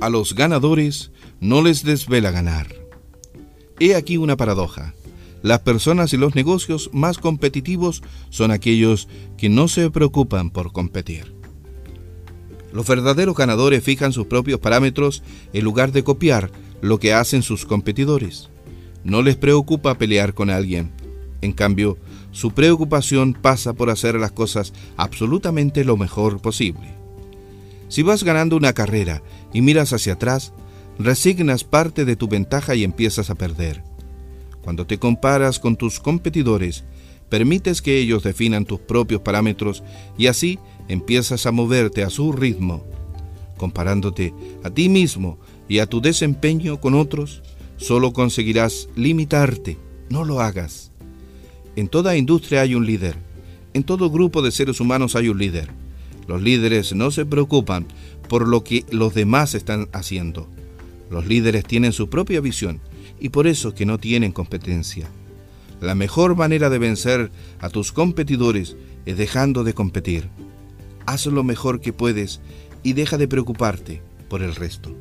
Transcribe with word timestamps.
A 0.00 0.08
los 0.08 0.34
ganadores 0.34 1.10
no 1.40 1.60
les 1.60 1.84
desvela 1.84 2.30
ganar. 2.30 2.68
He 3.78 3.94
aquí 3.94 4.16
una 4.16 4.34
paradoja. 4.34 4.94
Las 5.42 5.60
personas 5.60 6.14
y 6.14 6.16
los 6.16 6.34
negocios 6.34 6.88
más 6.94 7.18
competitivos 7.18 8.02
son 8.30 8.50
aquellos 8.50 9.08
que 9.36 9.50
no 9.50 9.68
se 9.68 9.90
preocupan 9.90 10.50
por 10.50 10.72
competir. 10.72 11.34
Los 12.72 12.86
verdaderos 12.86 13.36
ganadores 13.36 13.84
fijan 13.84 14.14
sus 14.14 14.26
propios 14.26 14.58
parámetros 14.58 15.22
en 15.52 15.64
lugar 15.64 15.92
de 15.92 16.02
copiar 16.02 16.50
lo 16.80 16.98
que 16.98 17.12
hacen 17.12 17.42
sus 17.42 17.66
competidores. 17.66 18.48
No 19.04 19.20
les 19.20 19.36
preocupa 19.36 19.98
pelear 19.98 20.32
con 20.32 20.48
alguien. 20.48 20.92
En 21.42 21.52
cambio, 21.52 21.98
su 22.32 22.52
preocupación 22.52 23.34
pasa 23.34 23.74
por 23.74 23.90
hacer 23.90 24.14
las 24.14 24.32
cosas 24.32 24.72
absolutamente 24.96 25.84
lo 25.84 25.98
mejor 25.98 26.40
posible. 26.40 26.99
Si 27.90 28.02
vas 28.02 28.22
ganando 28.22 28.56
una 28.56 28.72
carrera 28.72 29.20
y 29.52 29.62
miras 29.62 29.92
hacia 29.92 30.12
atrás, 30.12 30.52
resignas 30.98 31.64
parte 31.64 32.04
de 32.04 32.14
tu 32.14 32.28
ventaja 32.28 32.76
y 32.76 32.84
empiezas 32.84 33.30
a 33.30 33.34
perder. 33.34 33.82
Cuando 34.62 34.86
te 34.86 34.98
comparas 34.98 35.58
con 35.58 35.74
tus 35.74 35.98
competidores, 35.98 36.84
permites 37.28 37.82
que 37.82 37.98
ellos 37.98 38.22
definan 38.22 38.64
tus 38.64 38.78
propios 38.78 39.22
parámetros 39.22 39.82
y 40.16 40.28
así 40.28 40.60
empiezas 40.86 41.46
a 41.46 41.50
moverte 41.50 42.04
a 42.04 42.10
su 42.10 42.30
ritmo. 42.30 42.84
Comparándote 43.56 44.32
a 44.62 44.70
ti 44.70 44.88
mismo 44.88 45.40
y 45.68 45.80
a 45.80 45.86
tu 45.86 46.00
desempeño 46.00 46.80
con 46.80 46.94
otros, 46.94 47.42
solo 47.76 48.12
conseguirás 48.12 48.88
limitarte. 48.94 49.78
No 50.10 50.24
lo 50.24 50.40
hagas. 50.40 50.92
En 51.74 51.88
toda 51.88 52.16
industria 52.16 52.60
hay 52.60 52.76
un 52.76 52.86
líder. 52.86 53.16
En 53.74 53.82
todo 53.82 54.10
grupo 54.10 54.42
de 54.42 54.52
seres 54.52 54.78
humanos 54.78 55.16
hay 55.16 55.28
un 55.28 55.38
líder. 55.38 55.70
Los 56.30 56.42
líderes 56.42 56.94
no 56.94 57.10
se 57.10 57.26
preocupan 57.26 57.88
por 58.28 58.46
lo 58.46 58.62
que 58.62 58.84
los 58.92 59.14
demás 59.14 59.56
están 59.56 59.88
haciendo. 59.92 60.48
Los 61.10 61.26
líderes 61.26 61.64
tienen 61.64 61.92
su 61.92 62.08
propia 62.08 62.40
visión 62.40 62.78
y 63.18 63.30
por 63.30 63.48
eso 63.48 63.74
que 63.74 63.84
no 63.84 63.98
tienen 63.98 64.30
competencia. 64.30 65.08
La 65.80 65.96
mejor 65.96 66.36
manera 66.36 66.70
de 66.70 66.78
vencer 66.78 67.32
a 67.58 67.68
tus 67.68 67.90
competidores 67.90 68.76
es 69.06 69.18
dejando 69.18 69.64
de 69.64 69.74
competir. 69.74 70.28
Haz 71.04 71.26
lo 71.26 71.42
mejor 71.42 71.80
que 71.80 71.92
puedes 71.92 72.40
y 72.84 72.92
deja 72.92 73.18
de 73.18 73.26
preocuparte 73.26 74.00
por 74.28 74.44
el 74.44 74.54
resto. 74.54 74.94